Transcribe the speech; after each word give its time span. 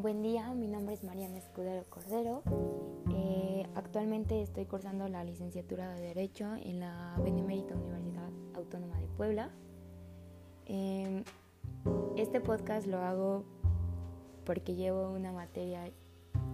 Buen 0.00 0.22
día, 0.22 0.54
mi 0.54 0.66
nombre 0.66 0.94
es 0.94 1.04
Mariana 1.04 1.36
Escudero 1.36 1.84
Cordero. 1.90 2.42
Eh, 3.10 3.66
actualmente 3.74 4.40
estoy 4.40 4.64
cursando 4.64 5.06
la 5.08 5.24
licenciatura 5.24 5.92
de 5.92 6.00
Derecho 6.00 6.54
en 6.56 6.80
la 6.80 7.18
Benemérita 7.22 7.74
Universidad 7.74 8.30
Autónoma 8.54 8.98
de 8.98 9.06
Puebla. 9.08 9.50
Eh, 10.64 11.22
este 12.16 12.40
podcast 12.40 12.86
lo 12.86 12.96
hago 13.00 13.44
porque 14.46 14.74
llevo 14.74 15.10
una 15.10 15.32
materia 15.32 15.92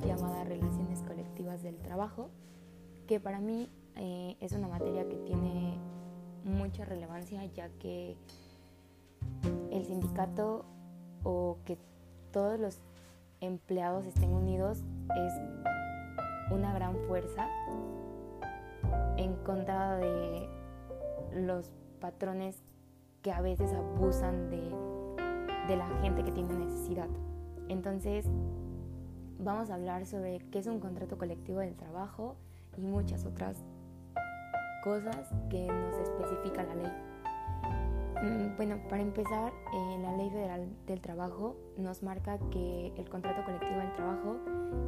llamada 0.05 0.43
Relaciones 0.43 1.05
Colectivas 1.05 1.63
del 1.63 1.79
Trabajo, 1.79 2.31
que 3.07 3.21
para 3.21 3.39
mí 3.39 3.69
eh, 3.95 4.37
es 4.41 4.55
una 4.55 4.67
materia 4.67 5.09
que 5.09 5.19
tiene 5.19 5.79
mucha 6.43 6.85
relevancia 6.85 7.45
ya 7.45 7.69
que 7.79 8.17
el 9.71 9.87
sindicato 9.87 10.65
o 11.23 11.59
que 11.65 11.79
todos 12.33 12.59
los 12.59 12.81
empleados 13.41 14.07
estén 14.07 14.33
unidos 14.33 14.85
es 15.17 15.33
una 16.51 16.73
gran 16.73 16.97
fuerza 17.07 17.49
en 19.17 19.35
contra 19.37 19.97
de 19.97 20.49
los 21.35 21.73
patrones 22.01 22.63
que 23.23 23.33
a 23.33 23.41
veces 23.41 23.73
abusan 23.73 24.51
de, 24.51 24.61
de, 25.69 25.77
la 25.77 25.89
gente 26.01 26.23
que 26.23 26.31
tiene 26.31 26.55
necesidad. 26.55 27.09
Entonces, 27.69 28.27
vamos 29.39 29.71
a 29.71 29.75
hablar 29.75 30.07
sobre 30.07 30.39
qué 30.51 30.61
es 30.61 30.67
un 30.67 30.79
contrato 30.79 31.19
colectivo 31.19 31.61
del 31.61 31.75
trabajo 31.75 32.37
y 32.77 32.83
muchas 32.83 33.25
otras 33.25 33.65
cosas 34.85 35.29
que 35.51 35.67
nos 35.67 35.95
especifica 35.99 36.63
la 36.63 36.75
ley. 36.77 37.16
Mm, 38.23 38.57
bueno, 38.57 38.81
para 38.89 39.03
empezar, 39.03 39.53
eh, 39.75 39.99
la 40.01 40.17
Ley 40.17 40.31
Federal 40.31 40.69
del 40.87 41.01
Trabajo 41.01 41.57
nos 41.77 42.03
marca 42.03 42.39
que 42.51 42.93
el 42.97 43.09
contrato 43.09 43.45
colectivo 43.45 43.79
del 43.79 43.93
trabajo 43.95 44.37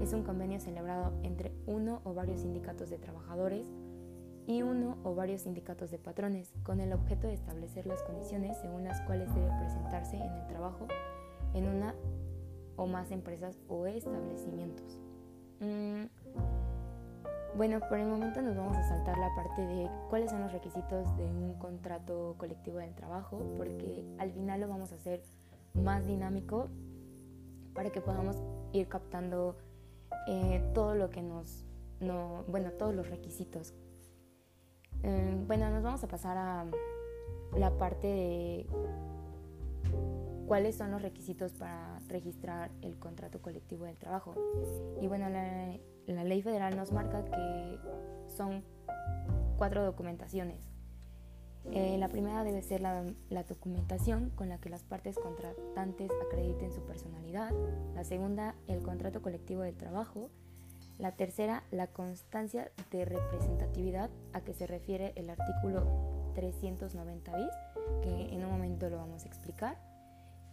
es 0.00 0.12
un 0.12 0.22
convenio 0.22 0.60
celebrado 0.60 1.12
entre 1.22 1.52
uno 1.66 2.00
o 2.04 2.14
varios 2.14 2.40
sindicatos 2.40 2.88
de 2.88 2.98
trabajadores 2.98 3.66
y 4.46 4.62
uno 4.62 4.96
o 5.04 5.14
varios 5.14 5.42
sindicatos 5.42 5.90
de 5.90 5.98
patrones, 5.98 6.54
con 6.62 6.80
el 6.80 6.92
objeto 6.94 7.26
de 7.26 7.34
establecer 7.34 7.86
las 7.86 8.02
condiciones 8.02 8.56
según 8.62 8.84
las 8.84 9.00
cuales 9.02 9.32
debe 9.34 9.50
presentarse 9.60 10.16
en 10.16 10.32
el 10.32 10.46
trabajo 10.46 10.88
en 11.52 11.68
una 11.68 11.94
o 12.76 12.86
más 12.86 13.10
empresas 13.10 13.58
o 13.68 13.86
establecimientos. 13.86 14.98
Mm, 15.60 16.04
bueno, 17.54 17.80
por 17.88 17.98
el 17.98 18.06
momento 18.06 18.42
nos 18.42 18.56
vamos 18.56 18.76
a 18.76 18.82
saltar 18.88 19.16
la 19.18 19.34
parte 19.34 19.66
de 19.66 19.90
cuáles 20.10 20.30
son 20.30 20.42
los 20.42 20.52
requisitos 20.52 21.16
de 21.16 21.24
un 21.24 21.54
contrato 21.58 22.34
colectivo 22.38 22.78
del 22.78 22.94
trabajo, 22.94 23.42
porque 23.56 24.04
al 24.18 24.30
final 24.32 24.60
lo 24.60 24.68
vamos 24.68 24.92
a 24.92 24.96
hacer 24.96 25.22
más 25.74 26.06
dinámico 26.06 26.68
para 27.74 27.90
que 27.90 28.00
podamos 28.00 28.36
ir 28.72 28.88
captando 28.88 29.56
eh, 30.26 30.62
todo 30.74 30.94
lo 30.94 31.10
que 31.10 31.22
nos, 31.22 31.64
no, 32.00 32.44
bueno, 32.48 32.72
todos 32.72 32.94
los 32.94 33.08
requisitos. 33.08 33.74
Eh, 35.02 35.42
bueno, 35.46 35.70
nos 35.70 35.82
vamos 35.82 36.04
a 36.04 36.08
pasar 36.08 36.36
a 36.36 36.66
la 37.56 37.78
parte 37.78 38.06
de 38.06 38.66
cuáles 40.46 40.76
son 40.76 40.90
los 40.90 41.02
requisitos 41.02 41.52
para 41.52 42.00
registrar 42.08 42.70
el 42.82 42.98
contrato 42.98 43.40
colectivo 43.40 43.84
del 43.84 43.96
trabajo. 43.96 44.34
Y 45.00 45.06
bueno, 45.06 45.28
la, 45.28 45.78
la 46.16 46.24
ley 46.24 46.42
federal 46.42 46.76
nos 46.76 46.92
marca 46.92 47.24
que 47.24 47.78
son 48.36 48.64
cuatro 49.56 49.84
documentaciones. 49.84 50.68
Eh, 51.70 51.98
la 51.98 52.08
primera 52.08 52.44
debe 52.44 52.62
ser 52.62 52.80
la, 52.80 53.04
documentación 53.46 54.30
con 54.30 54.48
la 54.48 54.58
que 54.58 54.70
las 54.70 54.84
partes 54.84 55.18
contratantes 55.18 56.10
acrediten 56.26 56.72
su 56.72 56.80
personalidad. 56.82 57.52
La 57.94 58.04
segunda, 58.04 58.54
el 58.68 58.82
contrato 58.82 59.20
colectivo 59.20 59.62
del 59.62 59.76
trabajo. 59.76 60.30
La 60.98 61.12
tercera, 61.12 61.62
la 61.70 61.86
constancia 61.88 62.72
de 62.90 63.04
representatividad 63.04 64.10
a 64.32 64.40
que 64.40 64.54
se 64.54 64.66
refiere 64.66 65.12
el 65.14 65.30
artículo 65.30 66.32
390 66.34 67.36
bis, 67.36 67.52
que 68.02 68.34
en 68.34 68.44
un 68.44 68.50
momento 68.50 68.88
lo 68.88 68.96
vamos 68.96 69.24
a 69.24 69.28
explicar. 69.28 69.78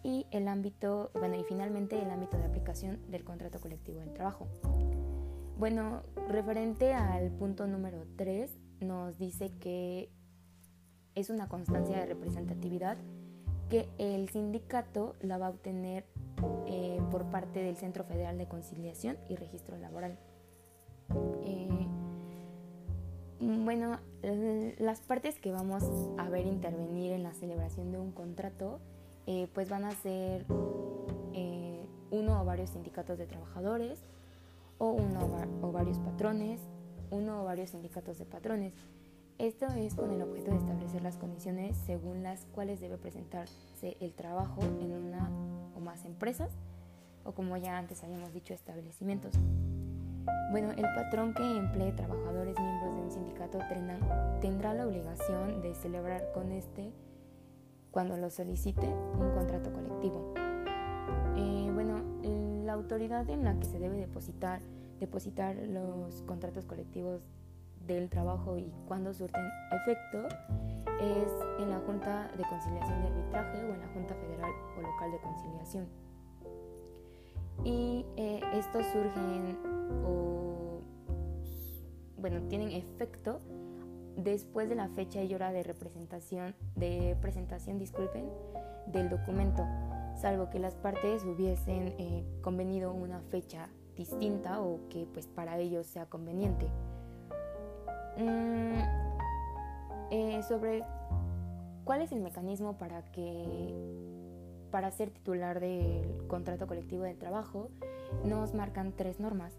Y 0.03 0.27
el 0.29 0.47
ámbito, 0.47 1.09
bueno, 1.15 1.35
y 1.35 1.43
finalmente 1.45 1.99
el 1.99 2.11
ámbito 2.11 2.37
de 2.37 2.45
aplicación 2.45 2.99
del 3.09 3.23
contrato 3.23 3.59
colectivo 3.59 4.01
del 4.01 4.13
trabajo. 4.13 4.47
Bueno, 5.57 6.03
referente 6.27 6.93
al 6.93 7.31
punto 7.31 7.65
número 7.65 8.03
3, 8.17 8.51
nos 8.81 9.17
dice 9.17 9.51
que 9.61 10.09
es 11.15 11.29
una 11.29 11.47
constancia 11.47 11.97
de 11.97 12.05
representatividad 12.07 12.97
que 13.69 13.87
el 13.97 14.27
sindicato 14.29 15.15
la 15.21 15.37
va 15.37 15.47
a 15.47 15.49
obtener 15.51 16.05
eh, 16.67 16.99
por 17.09 17.31
parte 17.31 17.63
del 17.63 17.77
Centro 17.77 18.03
Federal 18.03 18.37
de 18.37 18.47
Conciliación 18.47 19.17
y 19.29 19.37
Registro 19.37 19.77
Laboral. 19.77 20.19
Eh, 21.43 21.87
bueno, 23.39 23.99
las 24.77 24.99
partes 24.99 25.39
que 25.39 25.51
vamos 25.51 25.83
a 26.17 26.29
ver 26.29 26.45
intervenir 26.47 27.13
en 27.13 27.23
la 27.23 27.33
celebración 27.33 27.93
de 27.93 27.97
un 27.97 28.11
contrato, 28.11 28.81
eh, 29.25 29.47
pues 29.53 29.69
van 29.69 29.85
a 29.85 29.91
ser 29.91 30.45
uno 32.11 32.41
o 32.41 32.45
varios 32.45 32.69
sindicatos 32.69 33.17
de 33.17 33.25
trabajadores, 33.25 34.05
o 34.77 34.91
uno 34.91 35.29
o 35.61 35.71
varios 35.71 35.99
patrones, 35.99 36.61
uno 37.11 37.41
o 37.41 37.45
varios 37.45 37.71
sindicatos 37.71 38.17
de 38.17 38.25
patrones. 38.25 38.73
Esto 39.37 39.65
es 39.67 39.95
con 39.95 40.11
el 40.11 40.21
objeto 40.21 40.51
de 40.51 40.57
establecer 40.57 41.01
las 41.01 41.17
condiciones 41.17 41.75
según 41.85 42.23
las 42.23 42.45
cuales 42.53 42.79
debe 42.79 42.97
presentarse 42.97 43.97
el 43.99 44.13
trabajo 44.13 44.61
en 44.61 44.93
una 44.93 45.29
o 45.75 45.79
más 45.81 46.05
empresas 46.05 46.51
o 47.25 47.33
como 47.33 47.57
ya 47.57 47.77
antes 47.77 48.03
habíamos 48.03 48.31
dicho 48.33 48.53
establecimientos. 48.53 49.33
Bueno, 50.51 50.71
el 50.71 50.85
patrón 50.95 51.33
que 51.33 51.43
emplee 51.43 51.91
trabajadores 51.91 52.57
miembros 52.57 52.95
de 52.95 53.01
un 53.01 53.11
sindicato 53.11 53.59
tendrá 54.41 54.73
la 54.73 54.87
obligación 54.87 55.61
de 55.61 55.75
celebrar 55.75 56.31
con 56.33 56.51
este, 56.51 56.93
cuando 57.91 58.15
lo 58.15 58.29
solicite, 58.29 58.87
un 58.87 59.31
contrato 59.33 59.73
colectivo. 59.73 60.33
Eh, 61.35 61.69
bueno, 61.73 62.01
autoridad 62.75 63.29
en 63.29 63.43
la 63.43 63.57
que 63.59 63.65
se 63.65 63.79
debe 63.79 63.97
depositar, 63.97 64.61
depositar 64.99 65.55
los 65.55 66.21
contratos 66.23 66.65
colectivos 66.65 67.21
del 67.87 68.09
trabajo 68.09 68.57
y 68.57 68.71
cuándo 68.87 69.13
surten 69.13 69.45
efecto 69.71 70.27
es 70.99 71.31
en 71.59 71.69
la 71.69 71.79
Junta 71.85 72.31
de 72.37 72.43
Conciliación 72.43 73.03
y 73.03 73.07
Arbitraje 73.07 73.63
o 73.63 73.73
en 73.73 73.81
la 73.81 73.87
Junta 73.89 74.15
Federal 74.15 74.51
o 74.77 74.81
Local 74.81 75.11
de 75.11 75.19
Conciliación. 75.19 75.87
Y 77.63 78.05
eh, 78.17 78.41
estos 78.53 78.85
surgen 78.87 79.57
o, 80.05 80.81
bueno, 82.17 82.41
tienen 82.47 82.71
efecto 82.71 83.41
después 84.17 84.69
de 84.69 84.75
la 84.75 84.87
fecha 84.89 85.21
y 85.21 85.33
hora 85.33 85.51
de 85.51 85.63
representación, 85.63 86.55
de 86.75 87.17
presentación, 87.21 87.77
disculpen, 87.77 88.29
del 88.87 89.09
documento 89.09 89.65
salvo 90.15 90.49
que 90.49 90.59
las 90.59 90.75
partes 90.75 91.23
hubiesen 91.23 91.89
eh, 91.99 92.25
convenido 92.41 92.93
una 92.93 93.21
fecha 93.21 93.69
distinta 93.95 94.61
o 94.61 94.79
que 94.89 95.07
pues 95.13 95.27
para 95.27 95.57
ellos 95.59 95.85
sea 95.87 96.05
conveniente. 96.05 96.67
Mm, 98.17 98.79
eh, 100.11 100.43
sobre 100.47 100.83
cuál 101.83 102.01
es 102.01 102.11
el 102.11 102.21
mecanismo 102.21 102.77
para 102.77 103.03
que 103.11 103.73
para 104.71 104.91
ser 104.91 105.09
titular 105.09 105.59
del 105.59 106.27
contrato 106.27 106.67
colectivo 106.67 107.03
de 107.03 107.13
trabajo 107.13 107.69
nos 108.25 108.53
marcan 108.53 108.91
tres 108.91 109.19
normas. 109.19 109.57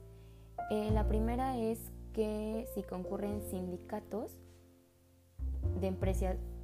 Eh, 0.70 0.90
la 0.92 1.06
primera 1.06 1.56
es 1.58 1.78
que 2.12 2.66
si 2.74 2.82
concurren 2.82 3.42
sindicatos 3.42 4.38
de, 5.80 5.90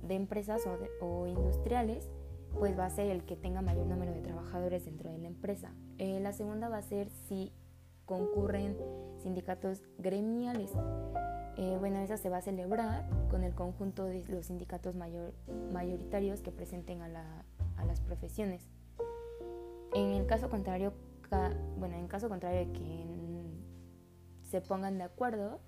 de 0.03 0.15
empresas 0.15 0.63
o 1.01 1.27
industriales, 1.27 2.11
pues 2.59 2.79
va 2.79 2.87
a 2.87 2.91
ser 2.91 3.11
el 3.11 3.25
que 3.25 3.37
tenga 3.37 3.63
mayor 3.63 3.87
número 3.87 4.13
de 4.13 4.21
trabajadores 4.21 4.85
dentro 4.85 5.11
de 5.11 5.19
la 5.19 5.29
empresa. 5.29 5.73
Eh, 5.99 6.21
la 6.21 6.33
segunda 6.33 6.69
va 6.69 6.79
a 6.79 6.83
ser 6.83 7.09
si 7.29 7.53
concurren 8.05 8.77
sindicatos 9.19 9.83
gremiales. 9.99 10.71
Eh, 11.57 11.77
bueno, 11.79 11.99
esa 12.01 12.17
se 12.17 12.29
va 12.29 12.39
a 12.39 12.43
celebrar 12.43 13.09
con 13.31 13.45
el 13.45 13.55
conjunto 13.55 14.05
de 14.05 14.25
los 14.29 14.47
sindicatos 14.47 14.95
mayor, 14.95 15.35
mayoritarios 15.73 16.41
que 16.41 16.51
presenten 16.51 17.03
a, 17.03 17.09
las 17.09 18.01
profesiones. 18.01 18.69
En 19.95 20.13
el 20.13 20.27
caso 20.27 20.49
contrario, 20.49 20.95
bueno, 21.79 21.97
en 21.97 22.09
caso 22.09 22.29
contrario 22.29 22.67
de 22.67 22.73
que 22.73 23.07
se 24.43 24.61
pongan 24.61 24.99
de 24.99 25.05
acuerdo, 25.05 25.61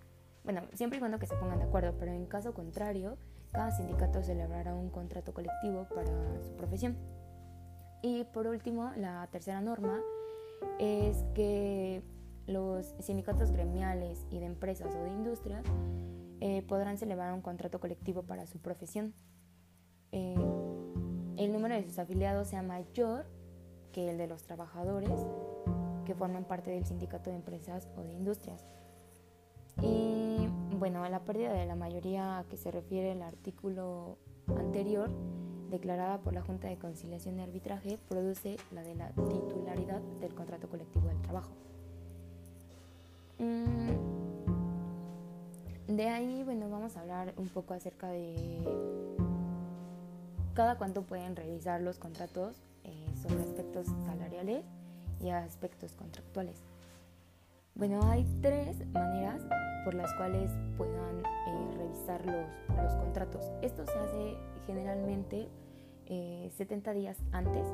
bueno, 0.45 0.63
siempre 0.75 0.99
y 0.99 1.01
cuando 1.01 1.19
que 1.19 1.27
se 1.27 1.37
pongan 1.37 1.59
de 1.59 1.65
acuerdo, 1.65 1.95
pero 1.99 2.13
en 2.13 2.27
caso 2.27 2.55
contrario, 2.55 3.19
cada 3.55 3.71
sindicato 3.71 4.23
celebrará 4.23 4.75
un 4.75 4.91
contrato 4.91 5.33
colectivo 5.33 5.87
para 5.95 6.09
su 6.43 6.53
profesión. 6.57 6.97
Y 8.03 8.25
por 8.25 8.47
último, 8.49 8.91
la 8.97 9.27
tercera 9.31 9.61
norma 9.63 10.01
es 10.79 11.25
que 11.35 12.03
los 12.47 12.95
sindicatos 12.99 13.53
gremiales 13.53 14.27
y 14.31 14.41
de 14.41 14.47
empresas 14.47 14.95
o 14.95 15.03
de 15.05 15.11
industria 15.11 15.63
eh, 16.41 16.63
podrán 16.63 16.99
celebrar 16.99 17.33
un 17.33 17.41
contrato 17.41 17.81
colectivo 17.81 18.25
para 18.25 18.47
su 18.47 18.59
profesión. 18.59 19.15
Eh, 20.13 20.35
el 21.39 21.53
número 21.53 21.77
de 21.77 21.85
sus 21.85 21.99
afiliados 21.99 22.49
sea 22.49 22.63
mayor 22.63 23.27
que 23.93 24.11
el 24.11 24.19
de 24.19 24.27
los 24.27 24.43
trabajadores 24.43 25.11
que 26.05 26.15
forman 26.15 26.45
parte 26.45 26.71
del 26.73 26.85
sindicato 26.85 27.31
de 27.31 27.37
empresas 27.37 27.89
o 27.97 28.03
de 28.03 28.13
industrias. 28.13 28.67
Bueno, 30.79 31.09
la 31.09 31.21
pérdida 31.21 31.53
de 31.53 31.67
la 31.67 31.77
mayoría 31.77 32.39
a 32.39 32.45
que 32.45 32.57
se 32.57 32.71
refiere 32.71 33.13
el 33.13 33.23
artículo 33.23 34.19
anterior, 34.57 35.11
declarada 35.71 36.19
por 36.19 36.33
la 36.33 36.43
Junta 36.43 36.69
de 36.69 36.77
Conciliación 36.77 37.39
y 37.39 37.43
Arbitraje, 37.43 37.99
produce 38.09 38.57
la 38.73 38.83
de 38.83 38.95
la 38.95 39.09
titularidad 39.11 40.01
del 40.21 40.35
contrato 40.35 40.69
colectivo 40.69 41.09
del 41.09 41.21
trabajo. 41.23 41.51
Mm, 43.39 43.91
de 45.89 46.09
ahí, 46.09 46.43
bueno, 46.45 46.69
vamos 46.71 46.97
a 46.97 47.01
hablar 47.01 47.35
un 47.37 47.49
poco 47.49 47.75
acerca 47.75 48.09
de 48.09 48.63
cada 50.55 50.79
cuánto 50.79 51.03
pueden 51.03 51.37
revisar 51.37 51.81
los 51.81 51.99
contratos 51.99 52.57
eh, 52.85 53.13
sobre 53.21 53.43
aspectos 53.43 53.87
salariales 54.07 54.65
y 55.21 55.31
aspectos 55.31 55.93
contractuales. 55.93 56.74
Bueno, 57.77 58.01
hay 58.09 58.25
tres 58.41 58.87
maneras 58.93 59.43
por 59.85 59.95
las 59.95 60.15
cuales 60.15 60.49
puedan 60.79 61.19
eh, 61.19 61.75
revisar 61.77 62.25
los, 62.25 62.47
los, 62.77 62.95
contratos. 62.95 63.51
Esto 63.63 63.85
se 63.85 63.99
hace 63.99 64.37
generalmente 64.65 65.49
70 66.07 66.91
eh, 66.91 66.95
días 66.95 67.19
antes, 67.33 67.67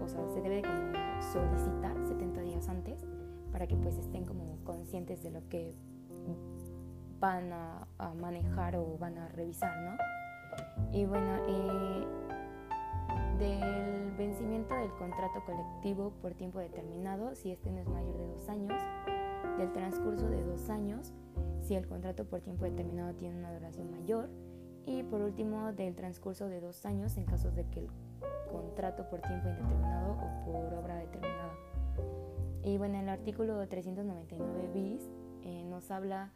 o 0.00 0.06
sea, 0.06 0.24
se 0.28 0.40
debe 0.40 0.62
como 0.62 0.92
solicitar 1.32 1.96
70 2.06 2.40
días 2.42 2.68
antes 2.68 3.04
para 3.50 3.66
que 3.66 3.76
pues 3.76 3.98
estén 3.98 4.24
como 4.24 4.58
conscientes 4.62 5.22
de 5.24 5.30
lo 5.30 5.48
que 5.48 5.74
van 7.18 7.52
a, 7.52 7.88
manejar 8.20 8.76
o 8.76 8.96
van 8.98 9.18
a 9.18 9.28
revisar, 9.28 9.76
¿no? 9.78 9.96
Y 10.92 11.06
bueno, 11.06 11.36
eh, 11.48 12.06
del 13.38 14.12
vencimiento 14.16 14.74
del 14.74 14.90
contrato 14.92 15.42
colectivo 15.44 16.12
por 16.22 16.34
tiempo 16.34 16.60
determinado, 16.60 17.34
si 17.34 17.50
este 17.50 17.72
no 17.72 17.80
es 17.80 17.88
mayor 17.88 18.16
de 18.16 18.26
dos 18.28 18.48
años, 18.48 18.80
del 19.58 19.72
transcurso 19.72 20.28
de 20.28 20.42
dos 20.42 20.68
años, 20.70 21.12
si 21.60 21.74
el 21.74 21.86
contrato 21.86 22.24
por 22.24 22.40
tiempo 22.40 22.64
determinado 22.64 23.14
tiene 23.14 23.38
una 23.38 23.52
duración 23.52 23.90
mayor, 23.90 24.28
y 24.86 25.02
por 25.02 25.22
último 25.22 25.72
del 25.72 25.94
transcurso 25.94 26.48
de 26.48 26.60
dos 26.60 26.84
años 26.84 27.16
en 27.16 27.24
casos 27.24 27.54
de 27.54 27.64
que 27.66 27.80
el 27.80 27.88
contrato 28.50 29.08
por 29.08 29.20
tiempo 29.20 29.48
indeterminado 29.48 30.12
o 30.12 30.44
por 30.44 30.74
obra 30.74 30.96
determinada. 30.96 31.54
Y 32.62 32.78
bueno, 32.78 32.98
el 32.98 33.08
artículo 33.08 33.66
399 33.66 34.70
bis 34.72 35.02
eh, 35.42 35.64
nos 35.64 35.90
habla 35.90 36.32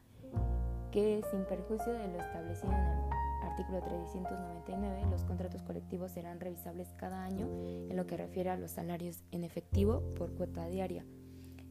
que 0.90 1.22
sin 1.30 1.44
perjuicio 1.44 1.92
de 1.92 2.08
lo 2.08 2.18
establecido 2.18 2.72
en 2.72 2.78
el 2.78 3.18
artículo 3.50 3.80
399, 3.82 5.06
los 5.10 5.24
contratos 5.24 5.62
colectivos 5.62 6.12
serán 6.12 6.40
revisables 6.40 6.92
cada 6.96 7.24
año 7.24 7.48
en 7.88 7.96
lo 7.96 8.06
que 8.06 8.16
refiere 8.16 8.50
a 8.50 8.56
los 8.56 8.72
salarios 8.72 9.22
en 9.30 9.44
efectivo 9.44 10.02
por 10.16 10.32
cuota 10.32 10.66
diaria. 10.66 11.04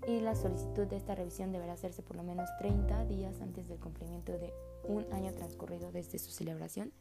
Y 0.05 0.19
la 0.19 0.35
solicitud 0.35 0.85
de 0.87 0.97
esta 0.97 1.15
revisión 1.15 1.51
deberá 1.51 1.73
hacerse 1.73 2.03
por 2.03 2.15
lo 2.15 2.23
menos 2.23 2.49
30 2.59 3.05
días 3.05 3.41
antes 3.41 3.67
del 3.67 3.79
cumplimiento 3.79 4.33
de 4.33 4.53
un 4.87 5.05
año 5.13 5.33
transcurrido 5.33 5.91
desde 5.91 6.19
su 6.19 6.31
celebración, 6.31 6.91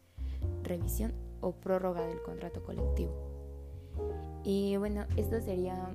revisión 0.62 1.12
o 1.40 1.52
prórroga 1.52 2.06
del 2.06 2.22
contrato 2.22 2.62
colectivo. 2.64 3.12
Y 4.44 4.76
bueno, 4.76 5.04
esto 5.16 5.40
sería 5.40 5.94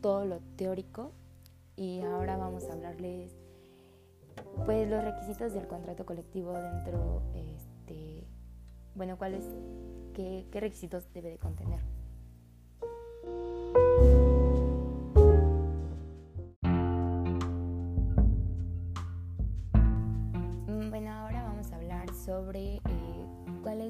todo 0.00 0.24
lo 0.24 0.40
teórico 0.56 1.12
y 1.76 2.00
ahora 2.00 2.36
vamos 2.36 2.64
a 2.64 2.72
hablarles 2.72 3.36
pues 4.64 4.88
los 4.88 5.02
requisitos 5.04 5.52
del 5.52 5.66
contrato 5.66 6.06
colectivo 6.06 6.52
dentro, 6.52 7.22
este, 7.34 8.26
bueno, 8.94 9.16
cuáles, 9.18 9.44
qué, 10.14 10.46
requisitos 10.52 11.12
debe 11.12 11.30
de 11.30 11.38
contener. 11.38 11.80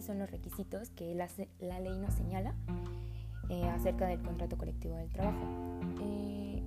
Son 0.06 0.18
los 0.18 0.30
requisitos 0.30 0.90
que 0.90 1.14
la, 1.14 1.80
ley 1.80 1.98
nos 1.98 2.14
señala 2.14 2.54
eh, 3.50 3.64
acerca 3.68 4.06
del 4.06 4.22
contrato 4.22 4.56
colectivo 4.56 4.96
del 4.96 5.10
trabajo. 5.10 5.44
Eh, 6.00 6.62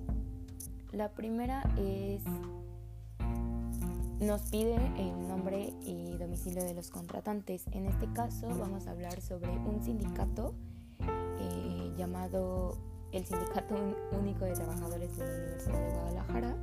la 0.92 1.10
primera 1.12 1.62
es 1.78 2.22
nos 4.20 4.42
pide 4.50 4.76
el 4.98 5.28
nombre 5.28 5.72
y 5.80 6.16
domicilio 6.18 6.62
de 6.62 6.74
los 6.74 6.90
contratantes. 6.90 7.64
En 7.72 7.86
este 7.86 8.06
caso 8.12 8.48
vamos 8.48 8.86
a 8.86 8.90
hablar 8.90 9.20
sobre 9.22 9.50
un 9.50 9.82
sindicato 9.82 10.54
eh, 11.00 11.94
llamado 11.96 12.76
el 13.12 13.24
Sindicato 13.24 13.74
Único 14.12 14.44
de 14.44 14.52
Trabajadores 14.52 15.16
de 15.16 15.26
la 15.26 15.34
Universidad 15.34 15.80
de 15.80 15.94
Guadalajara, 15.94 16.56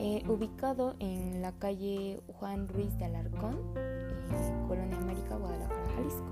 eh, 0.00 0.22
ubicado 0.28 0.96
en 0.98 1.42
la 1.42 1.52
calle 1.52 2.20
Juan 2.38 2.68
Ruiz 2.68 2.96
de 2.96 3.04
Alarcón, 3.04 3.58
eh, 3.76 4.64
Colonia 4.66 4.96
América, 4.96 5.36
Guadalajara, 5.36 5.84
Jalisco. 5.94 6.24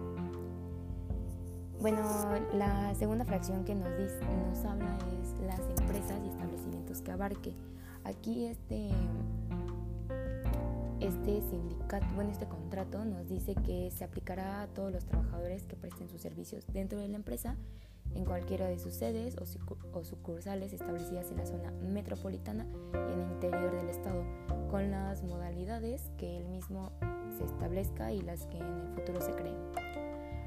Bueno, 1.79 2.00
la 2.55 2.94
segunda 2.94 3.26
fracción 3.26 3.65
que 3.65 3.75
nos, 3.75 3.91
dice, 3.99 4.19
nos 4.49 4.65
habla 4.65 4.97
es 5.23 5.38
las 5.47 5.61
empresas 5.81 6.19
y 6.25 6.29
establecimientos 6.31 7.03
que 7.03 7.11
abarque. 7.11 7.55
Aquí 8.05 8.47
este 8.47 8.91
este 11.00 11.43
sindicato, 11.43 12.06
bueno, 12.15 12.31
este 12.31 12.47
contrato 12.47 13.05
nos 13.05 13.29
dice 13.29 13.55
que 13.55 13.91
se 13.91 14.03
aplicará 14.03 14.62
a 14.62 14.67
todos 14.67 14.91
los 14.91 15.05
trabajadores 15.05 15.65
que 15.65 15.76
presten 15.76 16.09
sus 16.09 16.20
servicios 16.20 16.65
dentro 16.73 16.99
de 16.99 17.09
la 17.09 17.17
empresa, 17.17 17.55
en 18.14 18.25
cualquiera 18.25 18.66
de 18.66 18.78
sus 18.78 18.94
sedes 18.94 19.37
o, 19.37 20.05
sucursales 20.05 20.72
establecidas 20.72 21.31
en 21.31 21.38
la 21.38 21.46
zona 21.46 21.70
metropolitana 21.70 22.66
y 22.93 23.12
en 23.12 23.20
el 23.20 23.32
interior 23.32 23.75
del 23.76 23.88
estado, 23.88 24.25
con 24.70 24.90
las 24.90 25.22
modalidades 25.22 26.10
que 26.19 26.38
el 26.38 26.49
mismo 26.49 26.93
se 27.37 27.44
establezca 27.44 28.12
y 28.12 28.20
las 28.22 28.46
que 28.46 28.58
en 28.58 28.81
el 28.81 28.88
futuro 28.88 29.20
se 29.20 29.32
creen. 29.32 29.56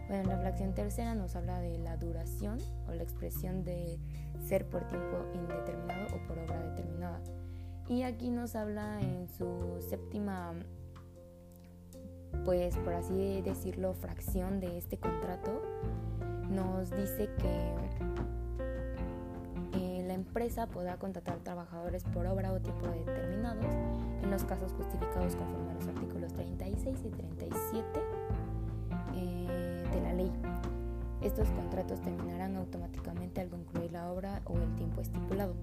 Bueno, 0.07 0.29
la 0.29 0.37
fracción 0.39 0.73
tercera 0.73 1.15
nos 1.15 1.37
habla 1.37 1.59
de 1.61 1.77
la 1.77 1.95
duración 1.95 2.57
o 2.87 2.91
la 2.93 3.03
expresión 3.03 3.63
de 3.63 3.97
ser 4.45 4.67
por 4.67 4.85
tiempo 4.87 5.25
indeterminado 5.33 6.15
o 6.15 6.27
por 6.27 6.37
obra 6.37 6.61
determinada. 6.69 7.21
Y 7.87 8.03
aquí 8.03 8.29
nos 8.29 8.55
habla 8.55 9.01
en 9.01 9.27
su 9.29 9.77
séptima, 9.79 10.53
pues 12.45 12.77
por 12.77 12.93
así 12.93 13.41
decirlo, 13.41 13.93
fracción 13.93 14.59
de 14.59 14.77
este 14.77 14.97
contrato. 14.97 15.61
Nos 16.51 16.89
dice 16.91 17.29
que 17.37 17.73
eh, 19.73 20.03
la 20.05 20.13
empresa 20.13 20.67
podrá 20.67 20.97
contratar 20.97 21.39
trabajadores 21.39 22.03
por 22.03 22.25
obra 22.25 22.51
o 22.51 22.59
tiempo 22.59 22.87
determinados 22.87 23.73
en 24.21 24.29
los 24.29 24.43
casos 24.43 24.73
justificados 24.73 25.35
conforme 25.37 25.71
a 25.71 25.73
los 25.75 25.87
artículos 25.87 26.33
36 26.33 26.97
y 27.05 27.09
37 27.09 27.85
eh, 29.15 29.83
de 29.93 30.01
la 30.01 30.13
ley. 30.13 30.31
Estos 31.21 31.47
contratos 31.51 32.01
terminarán 32.01 32.57
automáticamente 32.57 33.39
al 33.39 33.49
concluir 33.49 33.93
la 33.93 34.11
obra 34.11 34.41
o 34.45 34.57
el 34.57 34.75
tiempo 34.75 35.01
estipulado. 35.01 35.53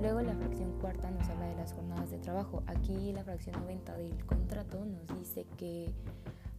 Luego 0.00 0.20
la 0.20 0.34
fracción 0.34 0.70
cuarta 0.80 1.10
nos 1.10 1.28
habla 1.30 1.46
de 1.46 1.56
las 1.56 1.72
jornadas 1.72 2.10
de 2.10 2.18
trabajo. 2.18 2.62
Aquí 2.66 3.12
la 3.12 3.24
fracción 3.24 3.60
90 3.60 3.96
del 3.96 4.24
contrato 4.26 4.84
nos 4.84 5.18
dice 5.18 5.46
que 5.56 5.92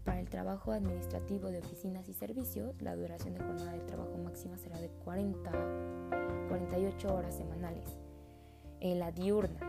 para 0.08 0.22
el 0.22 0.30
trabajo 0.30 0.72
administrativo 0.72 1.50
de 1.50 1.60
oficinas 1.60 2.08
y 2.08 2.14
servicios, 2.14 2.82
la 2.82 2.96
duración 2.96 3.34
de 3.34 3.42
jornada 3.42 3.74
de 3.74 3.82
trabajo 3.82 4.18
máxima 4.18 4.58
será 4.58 4.80
de 4.80 4.88
40, 4.88 5.52
48 6.48 7.14
horas 7.14 7.36
semanales. 7.36 7.98
En 8.80 9.00
la 9.00 9.12
diurna. 9.12 9.60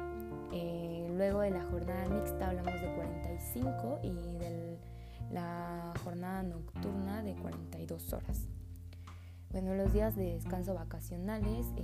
Eh, 0.52 1.10
luego 1.16 1.40
de 1.40 1.50
la 1.50 1.64
jornada 1.64 2.08
mixta 2.08 2.50
hablamos 2.50 2.72
de 2.80 2.94
45 2.94 3.98
y 4.04 4.38
de 4.38 4.78
la 5.32 5.92
jornada 6.04 6.44
nocturna 6.44 7.20
de 7.24 7.34
42 7.34 8.12
horas. 8.12 8.46
Bueno, 9.50 9.74
los 9.74 9.92
días 9.92 10.14
de 10.14 10.34
descanso 10.34 10.72
vacacionales 10.72 11.66
eh, 11.76 11.82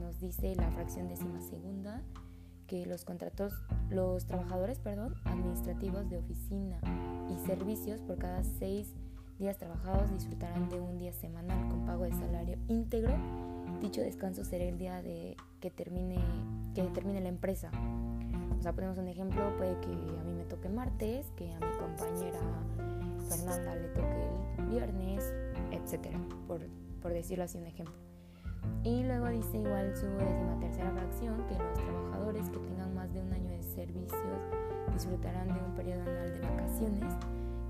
nos 0.00 0.18
dice 0.20 0.54
la 0.54 0.70
fracción 0.70 1.06
décima 1.06 1.42
segunda 1.42 2.02
que 2.70 2.86
los 2.86 3.04
contratos, 3.04 3.52
los 3.90 4.26
trabajadores, 4.26 4.78
perdón, 4.78 5.16
administrativos 5.24 6.08
de 6.08 6.18
oficina 6.18 6.78
y 7.28 7.36
servicios 7.44 8.00
por 8.00 8.16
cada 8.16 8.44
seis 8.44 8.94
días 9.40 9.58
trabajados 9.58 10.12
disfrutarán 10.12 10.68
de 10.68 10.80
un 10.80 10.96
día 10.96 11.12
semanal 11.12 11.68
con 11.68 11.84
pago 11.84 12.04
de 12.04 12.12
salario 12.12 12.58
íntegro. 12.68 13.12
Dicho 13.80 14.02
descanso 14.02 14.44
será 14.44 14.66
el 14.66 14.78
día 14.78 15.02
de 15.02 15.36
que 15.60 15.72
termine, 15.72 16.20
que 16.72 16.84
determine 16.84 17.20
la 17.20 17.30
empresa. 17.30 17.72
O 18.56 18.62
sea, 18.62 18.72
ponemos 18.72 18.98
un 18.98 19.08
ejemplo, 19.08 19.52
puede 19.56 19.76
que 19.80 19.90
a 19.90 20.22
mí 20.22 20.32
me 20.32 20.44
toque 20.44 20.68
martes, 20.68 21.26
que 21.36 21.52
a 21.52 21.58
mi 21.58 21.76
compañera 21.76 22.38
Fernanda 23.28 23.74
le 23.74 23.88
toque 23.88 24.28
el 24.58 24.66
viernes, 24.66 25.24
etcétera, 25.72 26.20
por 26.46 26.60
por 27.02 27.12
decirlo 27.12 27.44
así 27.44 27.58
un 27.58 27.66
ejemplo. 27.66 28.09
Y 28.82 29.02
luego 29.04 29.28
dice 29.28 29.58
igual 29.58 29.94
su 29.96 30.06
décima 30.06 30.58
tercera 30.60 30.90
fracción 30.92 31.46
que 31.46 31.54
los 31.58 31.74
trabajadores 31.74 32.48
que 32.48 32.58
tengan 32.58 32.94
más 32.94 33.12
de 33.12 33.20
un 33.20 33.32
año 33.32 33.50
de 33.50 33.62
servicios 33.62 34.40
disfrutarán 34.92 35.48
de 35.48 35.60
un 35.60 35.74
periodo 35.74 36.02
anual 36.02 36.32
de 36.32 36.40
vacaciones 36.40 37.14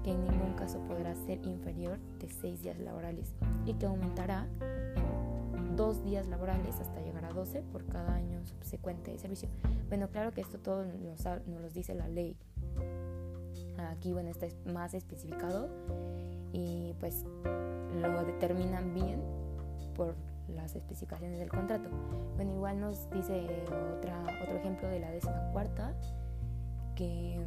que 0.02 0.12
en 0.12 0.23
ningún 0.23 0.54
caso 0.54 0.78
podrá 0.87 1.14
ser 1.14 1.44
inferior 1.47 1.99
de 2.20 2.28
seis 2.28 2.62
días 2.62 2.78
laborales 2.78 3.32
y 3.66 3.75
que 3.75 3.87
aumentará 3.87 4.47
en 5.54 5.76
dos 5.76 6.02
días 6.04 6.26
laborales 6.26 6.78
hasta 6.80 7.00
llegar 7.00 7.25
a 7.25 7.32
12 7.32 7.62
por 7.73 7.85
cada 7.87 8.14
año 8.14 8.44
subsecuente 8.47 9.11
de 9.11 9.18
servicio. 9.18 9.49
Bueno, 9.88 10.09
claro 10.09 10.32
que 10.32 10.40
esto 10.40 10.59
todo 10.59 10.85
nos, 10.85 11.25
nos 11.47 11.61
lo 11.61 11.68
dice 11.70 11.94
la 11.94 12.09
ley. 12.09 12.37
Aquí, 13.90 14.12
bueno, 14.12 14.30
está 14.30 14.47
más 14.66 14.94
especificado 14.94 15.68
y 16.52 16.94
pues 17.00 17.25
lo 18.00 18.25
determinan 18.25 18.94
bien 18.94 19.20
por 19.94 20.14
las 20.54 20.75
especificaciones 20.75 21.38
del 21.38 21.49
contrato. 21.49 21.88
Bueno, 22.37 22.52
igual 22.52 22.80
nos 22.80 23.11
dice 23.11 23.47
otra, 23.97 24.23
otro 24.42 24.57
ejemplo 24.57 24.88
de 24.88 25.00
la 25.00 25.11
décima 25.11 25.50
cuarta, 25.52 25.95
que 26.95 27.45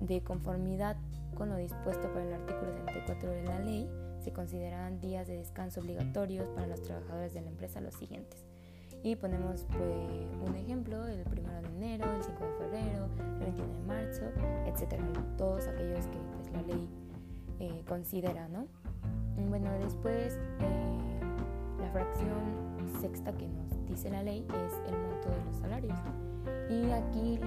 de 0.00 0.22
conformidad 0.22 0.96
con 1.34 1.48
lo 1.48 1.56
dispuesto 1.56 2.08
para 2.12 2.24
el 2.24 2.32
artículo 2.32 2.72
64 2.72 3.30
de 3.30 3.44
la 3.44 3.58
ley, 3.60 3.88
se 4.18 4.32
consideran 4.32 5.00
días 5.00 5.26
de 5.26 5.36
descanso 5.36 5.80
obligatorios 5.80 6.48
para 6.50 6.66
los 6.66 6.82
trabajadores 6.82 7.32
de 7.32 7.40
la 7.40 7.48
empresa 7.48 7.80
los 7.80 7.94
siguientes. 7.94 8.44
Y 9.02 9.16
ponemos 9.16 9.66
pues, 9.70 10.28
un 10.46 10.54
ejemplo, 10.56 11.06
el 11.06 11.24
1 11.26 11.62
de 11.62 11.68
enero, 11.68 12.04
el 12.14 12.22
5 12.22 12.44
de 12.44 12.52
febrero, 12.52 13.08
el 13.38 13.44
21 13.44 13.72
de 13.72 13.82
marzo, 13.86 14.22
etcétera, 14.66 15.02
todos 15.38 15.66
aquellos 15.68 16.06
que 16.06 16.18
pues, 16.34 16.52
la 16.52 16.62
ley 16.62 16.88
eh, 17.60 17.82
considera, 17.88 18.48
¿no? 18.48 18.66
Bueno, 19.48 19.70
después 19.78 20.38
eh, 20.60 20.89
la 21.80 21.90
fracción 21.90 22.70
sexta 23.00 23.32
que 23.32 23.48
nos 23.48 23.86
dice 23.88 24.10
la 24.10 24.22
ley 24.22 24.46
es 24.48 24.92
el 24.92 24.98
monto 24.98 25.30
de 25.30 25.44
los 25.44 25.56
salarios. 25.56 25.98
Y 26.70 26.90
aquí 26.90 27.38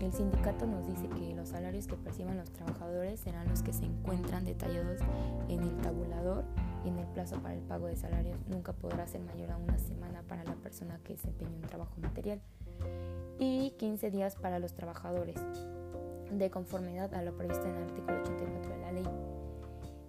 el 0.00 0.12
sindicato 0.12 0.66
nos 0.66 0.86
dice 0.86 1.08
que 1.08 1.34
los 1.34 1.48
salarios 1.48 1.86
que 1.86 1.96
perciban 1.96 2.36
los 2.36 2.50
trabajadores 2.50 3.20
serán 3.20 3.48
los 3.48 3.62
que 3.62 3.72
se 3.72 3.84
encuentran 3.84 4.44
detallados 4.44 5.00
en 5.48 5.62
el 5.62 5.76
tabulador 5.78 6.44
y 6.84 6.88
en 6.88 6.98
el 6.98 7.06
plazo 7.08 7.40
para 7.40 7.54
el 7.54 7.62
pago 7.62 7.86
de 7.86 7.96
salarios 7.96 8.38
nunca 8.48 8.72
podrá 8.72 9.06
ser 9.06 9.22
mayor 9.22 9.52
a 9.52 9.56
una 9.56 9.78
semana 9.78 10.22
para 10.28 10.44
la 10.44 10.54
persona 10.54 10.98
que 11.04 11.14
desempeña 11.14 11.56
un 11.56 11.62
trabajo 11.62 11.94
material 12.00 12.40
y 13.38 13.70
15 13.78 14.10
días 14.10 14.36
para 14.36 14.58
los 14.58 14.74
trabajadores, 14.74 15.40
de 16.30 16.50
conformidad 16.50 17.14
a 17.14 17.22
lo 17.22 17.36
previsto 17.36 17.64
en 17.66 17.76
el 17.76 17.82
artículo 17.84 18.20
84 18.20 18.70
de 18.70 18.80
la 18.80 18.92
ley. 18.92 19.08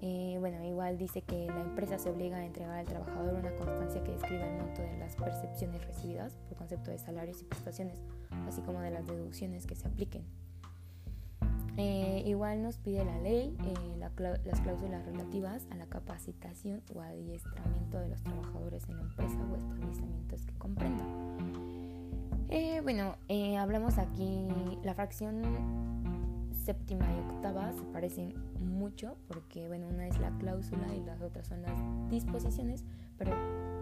Eh, 0.01 0.37
bueno, 0.39 0.63
igual 0.63 0.97
dice 0.97 1.21
que 1.21 1.47
la 1.47 1.61
empresa 1.61 1.97
se 1.97 2.09
obliga 2.09 2.37
a 2.37 2.45
entregar 2.45 2.77
al 2.77 2.85
trabajador 2.85 3.33
una 3.35 3.55
constancia 3.55 4.03
que 4.03 4.11
describa 4.11 4.45
el 4.45 4.61
monto 4.61 4.81
de 4.81 4.97
las 4.97 5.15
percepciones 5.15 5.85
recibidas 5.85 6.35
por 6.47 6.57
concepto 6.57 6.91
de 6.91 6.97
salarios 6.97 7.41
y 7.41 7.45
prestaciones, 7.45 8.03
así 8.47 8.61
como 8.61 8.81
de 8.81 8.91
las 8.91 9.07
deducciones 9.07 9.65
que 9.65 9.75
se 9.75 9.87
apliquen. 9.87 10.23
Eh, 11.77 12.23
igual 12.25 12.63
nos 12.63 12.77
pide 12.77 13.03
la 13.03 13.19
ley 13.19 13.53
eh, 13.65 13.97
las 13.97 14.13
cláusulas 14.61 15.05
relativas 15.05 15.67
a 15.71 15.75
la 15.75 15.85
capacitación 15.87 16.81
o 16.93 17.01
adiestramiento 17.01 17.99
de 17.99 18.07
los 18.07 18.23
trabajadores 18.23 18.87
en 18.87 18.95
la 18.95 19.01
empresa 19.01 19.37
o 19.51 19.55
establecimientos 19.57 20.45
que 20.45 20.53
comprenda. 20.53 21.03
bueno, 22.83 23.17
hablamos 23.59 23.97
aquí, 23.97 24.47
la 24.83 24.93
fracción 24.93 26.04
séptima 26.65 27.05
y 27.05 27.19
octava 27.19 27.71
se 27.73 27.83
parecen 27.93 28.33
mucho 28.59 29.17
porque, 29.27 29.67
bueno, 29.67 29.87
una 29.87 30.07
es 30.07 30.19
la 30.19 30.31
cláusula 30.39 30.93
y 30.95 31.03
las 31.03 31.21
otras 31.21 31.47
son 31.47 31.61
las 31.61 32.09
disposiciones, 32.09 32.83
pero 33.17 33.31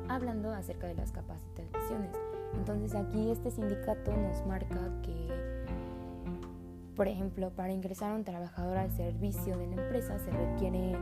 hablando 0.09 0.51
acerca 0.51 0.87
de 0.87 0.95
las 0.95 1.11
capacitaciones. 1.11 2.11
Entonces 2.55 2.93
aquí 2.93 3.31
este 3.31 3.51
sindicato 3.51 4.15
nos 4.15 4.45
marca 4.45 4.77
que, 5.01 5.27
por 6.95 7.07
ejemplo, 7.07 7.51
para 7.51 7.71
ingresar 7.71 8.11
a 8.11 8.15
un 8.15 8.23
trabajador 8.25 8.77
al 8.77 8.91
servicio 8.91 9.57
de 9.57 9.67
la 9.67 9.81
empresa 9.81 10.19
se 10.19 10.29
requiere 10.29 10.95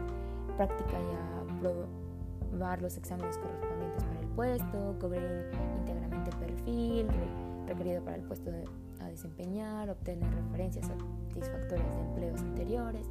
práctica 0.55 0.93
y 0.93 1.57
aprobar 1.57 2.81
los 2.81 2.95
exámenes 2.95 3.37
correspondientes 3.39 4.03
para 4.03 4.19
el 4.19 4.27
puesto, 4.27 4.97
cubrir 4.99 5.49
íntegramente 5.79 6.29
el 6.29 6.37
perfil 6.37 7.07
requerido 7.67 8.03
para 8.03 8.17
el 8.17 8.23
puesto 8.23 8.51
de 8.51 8.65
desempeñar, 9.11 9.89
obtener 9.89 10.33
referencias 10.33 10.87
satisfactorias 10.87 11.95
de 11.95 12.01
empleos 12.01 12.41
anteriores, 12.41 13.07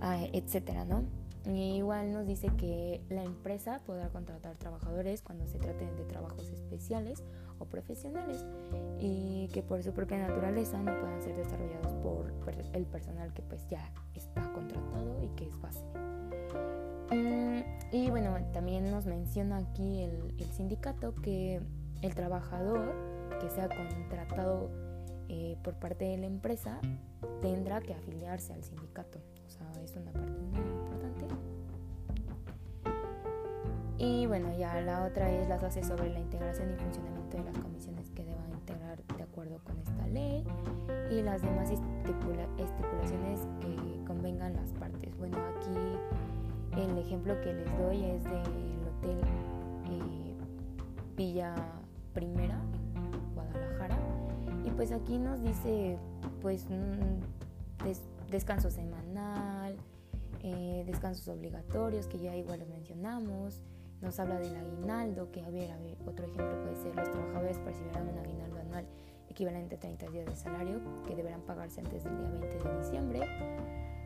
ah, 0.00 0.18
etcétera, 0.32 0.84
¿no? 0.84 1.04
igual 1.52 2.12
nos 2.12 2.26
dice 2.26 2.48
que 2.56 3.02
la 3.10 3.22
empresa 3.22 3.80
podrá 3.84 4.08
contratar 4.08 4.56
trabajadores 4.56 5.20
cuando 5.20 5.46
se 5.46 5.58
trate 5.58 5.84
de 5.84 6.04
trabajos 6.04 6.48
especiales 6.50 7.22
o 7.58 7.66
profesionales 7.66 8.44
y 8.98 9.48
que 9.52 9.62
por 9.62 9.82
su 9.82 9.92
propia 9.92 10.26
naturaleza 10.26 10.78
no 10.78 10.98
puedan 10.98 11.22
ser 11.22 11.36
desarrollados 11.36 11.92
por 12.02 12.32
el 12.72 12.86
personal 12.86 13.32
que 13.34 13.42
pues 13.42 13.66
ya 13.68 13.92
está 14.14 14.50
contratado 14.52 15.22
y 15.22 15.28
que 15.36 15.48
es 15.48 15.60
base. 15.60 15.84
Mm, 17.10 17.62
y 17.92 18.10
bueno, 18.10 18.36
también 18.52 18.90
nos 18.90 19.06
menciona 19.06 19.58
aquí 19.58 20.02
el, 20.02 20.34
el 20.38 20.50
sindicato 20.52 21.14
que 21.14 21.60
el 22.00 22.14
trabajador 22.14 22.94
que 23.40 23.50
sea 23.50 23.68
contratado 23.68 24.70
eh, 25.28 25.56
por 25.62 25.74
parte 25.74 26.04
de 26.04 26.18
la 26.18 26.26
empresa 26.26 26.80
tendrá 27.40 27.80
que 27.80 27.94
afiliarse 27.94 28.52
al 28.52 28.62
sindicato. 28.62 29.18
O 29.46 29.50
sea, 29.50 29.70
es 29.82 29.94
una 29.96 30.12
parte 30.12 30.40
muy 30.40 30.60
importante. 30.60 31.26
Y 33.98 34.26
bueno, 34.26 34.56
ya 34.58 34.80
la 34.80 35.04
otra 35.04 35.30
es 35.30 35.48
las 35.48 35.62
bases 35.62 35.86
sobre 35.86 36.12
la 36.12 36.18
integración 36.18 36.70
y 36.70 36.76
funcionamiento 36.76 37.36
de 37.36 37.44
las 37.44 37.58
comisiones 37.58 38.10
que 38.10 38.24
deban 38.24 38.52
integrar 38.52 39.02
de 39.16 39.22
acuerdo 39.22 39.60
con 39.64 39.78
esta 39.78 40.06
ley 40.08 40.44
y 41.10 41.22
las 41.22 41.40
demás 41.42 41.70
estipulaciones 41.70 43.40
que 43.60 44.04
convengan 44.04 44.54
las 44.54 44.72
partes. 44.72 45.16
Bueno, 45.16 45.38
aquí 45.38 46.80
el 46.82 46.98
ejemplo 46.98 47.40
que 47.40 47.54
les 47.54 47.78
doy 47.78 48.04
es 48.04 48.24
del 48.24 48.42
hotel 48.88 49.20
eh, 49.86 50.34
Villa 51.16 51.54
Primera 52.12 52.60
pues 54.76 54.92
aquí 54.92 55.18
nos 55.18 55.42
dice 55.42 55.98
pues 56.40 56.66
descanso 58.30 58.70
semanal, 58.70 59.76
eh, 60.42 60.84
descansos 60.86 61.28
obligatorios 61.28 62.06
que 62.06 62.18
ya 62.18 62.34
igual 62.36 62.60
los 62.60 62.68
mencionamos, 62.68 63.62
nos 64.00 64.18
habla 64.18 64.38
del 64.38 64.56
aguinaldo, 64.56 65.30
que 65.30 65.42
a 65.42 65.50
ver, 65.50 65.70
a 65.70 65.78
ver, 65.78 65.96
otro 66.06 66.26
ejemplo 66.26 66.60
puede 66.62 66.76
ser 66.76 66.94
los 66.94 67.10
trabajadores 67.10 67.58
percibirán 67.58 68.08
un 68.08 68.18
aguinaldo 68.18 68.58
anual 68.58 68.86
equivalente 69.28 69.76
a 69.76 69.80
30 69.80 70.10
días 70.10 70.26
de 70.26 70.36
salario 70.36 70.80
que 71.06 71.14
deberán 71.14 71.42
pagarse 71.42 71.80
antes 71.80 72.04
del 72.04 72.16
día 72.18 72.28
20 72.28 72.68
de 72.68 72.78
diciembre, 72.78 73.20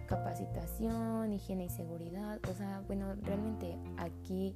capacitación, 0.07 1.33
higiene 1.33 1.65
y 1.65 1.69
seguridad, 1.71 2.39
o 2.49 2.55
sea, 2.55 2.83
bueno, 2.87 3.15
realmente 3.23 3.79
aquí 3.97 4.55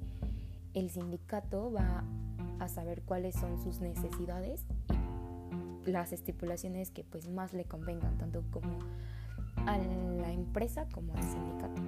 el 0.73 0.89
sindicato 0.89 1.71
va 1.71 2.03
a 2.59 2.67
saber 2.67 3.01
cuáles 3.03 3.35
son 3.35 3.61
sus 3.61 3.81
necesidades 3.81 4.65
las 5.85 6.13
estipulaciones 6.13 6.91
que 6.91 7.03
pues 7.03 7.29
más 7.29 7.53
le 7.53 7.65
convengan, 7.65 8.17
tanto 8.17 8.43
como 8.51 8.79
a 9.65 9.77
la 9.77 10.31
empresa 10.31 10.87
como 10.89 11.13
al 11.15 11.23
sindicato. 11.23 11.81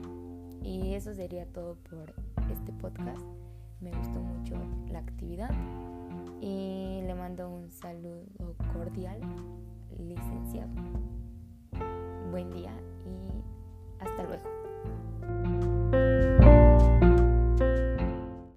Y 0.64 0.94
eso 0.94 1.14
sería 1.14 1.46
todo 1.46 1.78
por 1.90 2.14
este 2.52 2.74
podcast. 2.74 3.22
Me 3.82 3.92
gustó 3.92 4.20
mucho 4.20 4.56
la 4.92 5.00
actividad 5.00 5.52
y 6.42 7.02
le 7.06 7.16
mando 7.16 7.50
un 7.50 7.72
saludo 7.72 8.56
cordial, 8.74 9.22
licenciado. 9.98 10.70
Buen 12.32 12.52
día 12.52 12.74
y 13.06 14.04
hasta 14.04 14.24
luego. 14.24 14.44